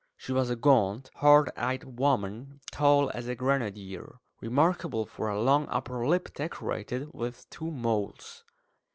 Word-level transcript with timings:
She 0.17 0.31
was 0.31 0.49
a 0.49 0.55
gaunt, 0.55 1.11
hard 1.17 1.51
eyed 1.55 1.83
woman, 1.99 2.59
tall 2.71 3.11
as 3.11 3.27
a 3.27 3.35
grenadier, 3.35 4.15
remarkable 4.39 5.05
for 5.05 5.29
a 5.29 5.39
long 5.39 5.67
upper 5.69 6.07
lip 6.07 6.33
decorated 6.33 7.13
with 7.13 7.47
two 7.51 7.69
moles. 7.69 8.43